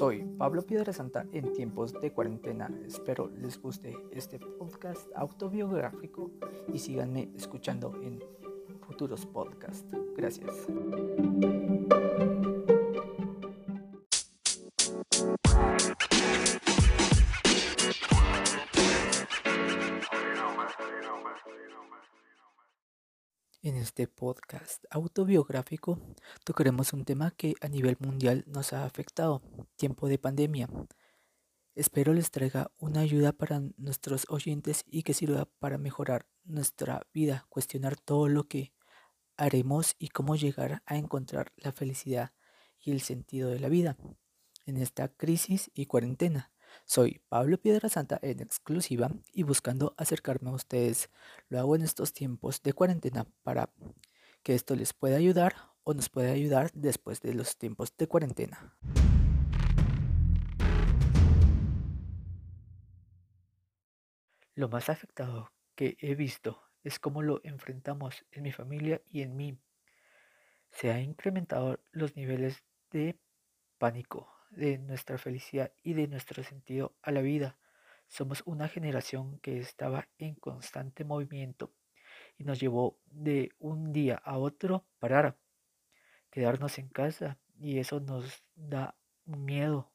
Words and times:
Soy 0.00 0.24
Pablo 0.38 0.62
Piedra 0.62 0.94
Santa 0.94 1.26
en 1.30 1.52
tiempos 1.52 1.92
de 1.92 2.10
cuarentena. 2.10 2.70
Espero 2.86 3.30
les 3.36 3.60
guste 3.60 3.94
este 4.10 4.38
podcast 4.38 5.06
autobiográfico 5.14 6.30
y 6.72 6.78
síganme 6.78 7.28
escuchando 7.36 7.94
en 8.02 8.18
futuros 8.80 9.26
podcasts. 9.26 9.94
Gracias. 10.16 10.66
En 23.62 23.76
este 23.76 24.08
podcast 24.08 24.86
autobiográfico 24.88 26.00
tocaremos 26.44 26.94
un 26.94 27.04
tema 27.04 27.30
que 27.30 27.52
a 27.60 27.68
nivel 27.68 27.98
mundial 28.00 28.42
nos 28.46 28.72
ha 28.72 28.86
afectado, 28.86 29.42
tiempo 29.76 30.08
de 30.08 30.16
pandemia. 30.16 30.66
Espero 31.74 32.14
les 32.14 32.30
traiga 32.30 32.70
una 32.78 33.00
ayuda 33.00 33.32
para 33.32 33.60
nuestros 33.76 34.24
oyentes 34.30 34.84
y 34.86 35.02
que 35.02 35.12
sirva 35.12 35.44
para 35.58 35.76
mejorar 35.76 36.24
nuestra 36.42 37.06
vida, 37.12 37.44
cuestionar 37.50 37.96
todo 37.98 38.28
lo 38.28 38.48
que 38.48 38.72
haremos 39.36 39.94
y 39.98 40.08
cómo 40.08 40.36
llegar 40.36 40.82
a 40.86 40.96
encontrar 40.96 41.52
la 41.56 41.70
felicidad 41.70 42.32
y 42.78 42.92
el 42.92 43.02
sentido 43.02 43.50
de 43.50 43.60
la 43.60 43.68
vida 43.68 43.98
en 44.64 44.78
esta 44.78 45.08
crisis 45.08 45.70
y 45.74 45.84
cuarentena. 45.84 46.50
Soy 46.84 47.20
Pablo 47.28 47.58
Piedra 47.58 47.88
Santa 47.88 48.18
en 48.22 48.40
exclusiva 48.40 49.10
y 49.32 49.42
buscando 49.42 49.94
acercarme 49.96 50.50
a 50.50 50.54
ustedes. 50.54 51.10
Lo 51.48 51.58
hago 51.58 51.76
en 51.76 51.82
estos 51.82 52.12
tiempos 52.12 52.62
de 52.62 52.72
cuarentena 52.72 53.26
para 53.42 53.70
que 54.42 54.54
esto 54.54 54.74
les 54.74 54.92
pueda 54.92 55.16
ayudar 55.16 55.54
o 55.84 55.94
nos 55.94 56.08
pueda 56.08 56.32
ayudar 56.32 56.70
después 56.72 57.20
de 57.20 57.34
los 57.34 57.56
tiempos 57.56 57.96
de 57.96 58.06
cuarentena. 58.06 58.76
Lo 64.54 64.68
más 64.68 64.90
afectado 64.90 65.52
que 65.74 65.96
he 66.00 66.14
visto 66.14 66.62
es 66.82 66.98
cómo 66.98 67.22
lo 67.22 67.40
enfrentamos 67.44 68.26
en 68.30 68.42
mi 68.42 68.52
familia 68.52 69.00
y 69.06 69.22
en 69.22 69.36
mí. 69.36 69.58
Se 70.70 70.92
han 70.92 71.00
incrementado 71.00 71.80
los 71.92 72.16
niveles 72.16 72.62
de 72.90 73.18
pánico, 73.78 74.30
de 74.50 74.78
nuestra 74.78 75.18
felicidad 75.18 75.72
y 75.82 75.94
de 75.94 76.08
nuestro 76.08 76.42
sentido 76.42 76.94
a 77.02 77.10
la 77.12 77.22
vida. 77.22 77.56
Somos 78.08 78.42
una 78.44 78.68
generación 78.68 79.38
que 79.38 79.58
estaba 79.58 80.08
en 80.18 80.34
constante 80.34 81.04
movimiento 81.04 81.72
y 82.36 82.44
nos 82.44 82.60
llevó 82.60 82.98
de 83.06 83.52
un 83.58 83.92
día 83.92 84.16
a 84.16 84.38
otro 84.38 84.84
parar, 84.98 85.38
quedarnos 86.30 86.78
en 86.78 86.88
casa 86.88 87.38
y 87.58 87.78
eso 87.78 88.00
nos 88.00 88.42
da 88.56 88.96
miedo, 89.24 89.92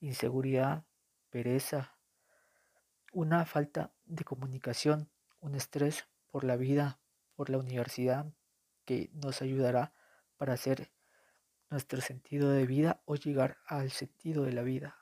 inseguridad, 0.00 0.84
pereza, 1.30 1.96
una 3.12 3.46
falta 3.46 3.92
de 4.04 4.24
comunicación, 4.24 5.08
un 5.40 5.54
estrés 5.54 6.06
por 6.30 6.44
la 6.44 6.56
vida, 6.56 6.98
por 7.34 7.48
la 7.50 7.58
universidad 7.58 8.26
que 8.84 9.10
nos 9.14 9.40
ayudará 9.40 9.92
para 10.36 10.52
hacer 10.52 10.90
nuestro 11.70 12.00
sentido 12.00 12.50
de 12.50 12.66
vida 12.66 13.02
o 13.06 13.16
llegar 13.16 13.58
al 13.66 13.90
sentido 13.90 14.44
de 14.44 14.52
la 14.52 14.62
vida. 14.62 14.96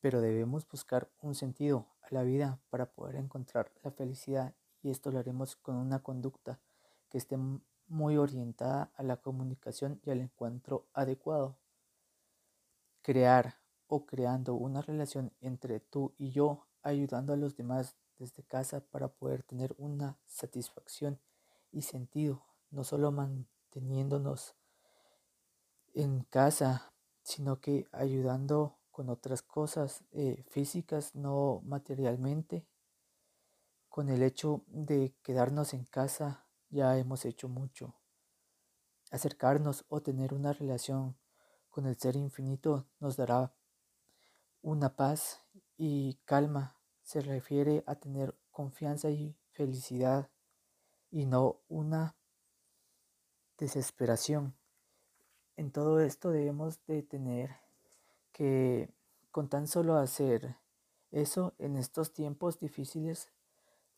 Pero 0.00 0.20
debemos 0.20 0.68
buscar 0.68 1.10
un 1.20 1.34
sentido 1.34 1.86
a 2.02 2.14
la 2.14 2.22
vida 2.22 2.60
para 2.70 2.86
poder 2.92 3.16
encontrar 3.16 3.72
la 3.82 3.90
felicidad 3.90 4.54
y 4.82 4.90
esto 4.90 5.10
lo 5.10 5.18
haremos 5.18 5.56
con 5.56 5.76
una 5.76 6.00
conducta 6.00 6.60
que 7.08 7.18
esté 7.18 7.36
muy 7.88 8.16
orientada 8.16 8.92
a 8.94 9.02
la 9.02 9.16
comunicación 9.16 10.00
y 10.04 10.10
al 10.10 10.20
encuentro 10.20 10.86
adecuado. 10.92 11.56
Crear 13.02 13.58
o 13.88 14.06
creando 14.06 14.54
una 14.54 14.82
relación 14.82 15.32
entre 15.40 15.80
tú 15.80 16.14
y 16.18 16.30
yo, 16.30 16.66
ayudando 16.82 17.32
a 17.32 17.36
los 17.36 17.56
demás 17.56 17.96
desde 18.18 18.42
casa 18.44 18.80
para 18.80 19.08
poder 19.08 19.42
tener 19.42 19.74
una 19.78 20.18
satisfacción 20.26 21.18
y 21.72 21.82
sentido, 21.82 22.44
no 22.70 22.84
solo 22.84 23.10
manteniéndonos 23.10 24.57
en 25.98 26.22
casa, 26.22 26.92
sino 27.24 27.60
que 27.60 27.88
ayudando 27.90 28.78
con 28.92 29.10
otras 29.10 29.42
cosas 29.42 30.04
eh, 30.12 30.44
físicas, 30.48 31.16
no 31.16 31.60
materialmente. 31.64 32.68
Con 33.88 34.08
el 34.08 34.22
hecho 34.22 34.62
de 34.68 35.16
quedarnos 35.24 35.74
en 35.74 35.84
casa 35.84 36.46
ya 36.70 36.96
hemos 36.96 37.24
hecho 37.24 37.48
mucho. 37.48 37.96
Acercarnos 39.10 39.86
o 39.88 40.00
tener 40.00 40.34
una 40.34 40.52
relación 40.52 41.16
con 41.68 41.86
el 41.86 41.96
ser 41.98 42.14
infinito 42.14 42.86
nos 43.00 43.16
dará 43.16 43.52
una 44.62 44.94
paz 44.94 45.42
y 45.76 46.14
calma. 46.24 46.76
Se 47.02 47.22
refiere 47.22 47.82
a 47.88 47.96
tener 47.96 48.38
confianza 48.52 49.10
y 49.10 49.36
felicidad 49.50 50.30
y 51.10 51.26
no 51.26 51.60
una 51.68 52.14
desesperación. 53.58 54.54
En 55.58 55.72
todo 55.72 55.98
esto 55.98 56.30
debemos 56.30 56.78
de 56.86 57.02
tener 57.02 57.50
que 58.30 58.88
con 59.32 59.48
tan 59.48 59.66
solo 59.66 59.96
hacer 59.96 60.54
eso 61.10 61.52
en 61.58 61.76
estos 61.76 62.12
tiempos 62.12 62.60
difíciles 62.60 63.28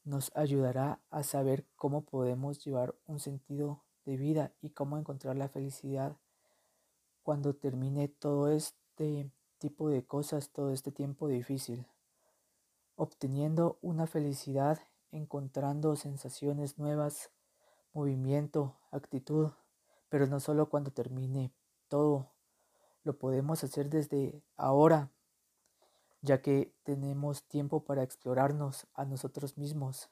nos 0.02 0.34
ayudará 0.34 1.00
a 1.10 1.22
saber 1.22 1.66
cómo 1.76 2.00
podemos 2.00 2.64
llevar 2.64 2.94
un 3.06 3.20
sentido 3.20 3.82
de 4.06 4.16
vida 4.16 4.52
y 4.62 4.70
cómo 4.70 4.96
encontrar 4.96 5.36
la 5.36 5.50
felicidad 5.50 6.16
cuando 7.24 7.54
termine 7.54 8.08
todo 8.08 8.50
este 8.50 9.30
tipo 9.58 9.90
de 9.90 10.02
cosas, 10.02 10.48
todo 10.48 10.72
este 10.72 10.90
tiempo 10.90 11.28
difícil. 11.28 11.84
Obteniendo 12.96 13.76
una 13.82 14.06
felicidad, 14.06 14.78
encontrando 15.12 15.94
sensaciones 15.96 16.78
nuevas, 16.78 17.28
movimiento, 17.92 18.78
actitud, 18.90 19.50
pero 20.10 20.26
no 20.26 20.40
solo 20.40 20.68
cuando 20.68 20.90
termine 20.90 21.54
todo, 21.88 22.30
lo 23.02 23.18
podemos 23.18 23.64
hacer 23.64 23.88
desde 23.88 24.42
ahora, 24.56 25.10
ya 26.20 26.42
que 26.42 26.74
tenemos 26.82 27.44
tiempo 27.44 27.84
para 27.84 28.02
explorarnos 28.02 28.86
a 28.92 29.06
nosotros 29.06 29.56
mismos. 29.56 30.10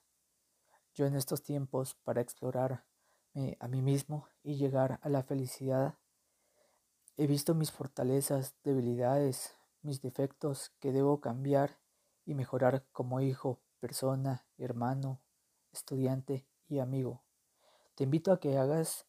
Yo 0.94 1.04
en 1.04 1.14
estos 1.14 1.42
tiempos 1.42 1.94
para 1.96 2.22
explorarme 2.22 2.80
a 3.60 3.68
mí 3.68 3.82
mismo 3.82 4.26
y 4.42 4.56
llegar 4.56 4.98
a 5.02 5.08
la 5.10 5.22
felicidad, 5.22 5.98
he 7.16 7.26
visto 7.26 7.54
mis 7.54 7.70
fortalezas, 7.70 8.54
debilidades, 8.64 9.54
mis 9.82 10.00
defectos 10.00 10.70
que 10.78 10.92
debo 10.92 11.20
cambiar 11.20 11.78
y 12.24 12.34
mejorar 12.34 12.86
como 12.92 13.20
hijo, 13.20 13.60
persona, 13.80 14.46
hermano, 14.56 15.20
estudiante 15.72 16.46
y 16.68 16.78
amigo. 16.78 17.22
Te 17.94 18.04
invito 18.04 18.32
a 18.32 18.38
que 18.38 18.56
hagas 18.56 19.07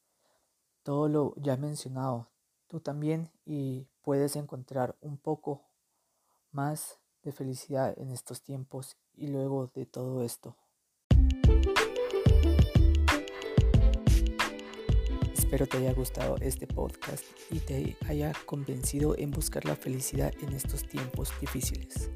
todo 0.90 1.08
lo 1.08 1.36
ya 1.36 1.56
mencionado, 1.56 2.32
tú 2.66 2.80
también 2.80 3.30
y 3.46 3.86
puedes 4.02 4.36
encontrar 4.36 4.98
un 5.02 5.20
poco 5.20 5.62
más 6.50 6.98
de 7.22 7.32
felicidad 7.32 7.94
en 8.00 8.10
estos 8.10 8.42
tiempos 8.42 8.98
y 9.14 9.28
luego 9.28 9.68
de 9.76 9.86
todo 9.86 10.24
esto. 10.24 10.58
Espero 15.32 15.68
te 15.68 15.78
haya 15.78 15.94
gustado 15.94 16.38
este 16.42 16.66
podcast 16.66 17.24
y 17.52 17.60
te 17.60 17.96
haya 18.08 18.34
convencido 18.48 19.16
en 19.16 19.30
buscar 19.30 19.66
la 19.66 19.76
felicidad 19.76 20.34
en 20.42 20.54
estos 20.54 20.88
tiempos 20.88 21.32
difíciles. 21.40 22.10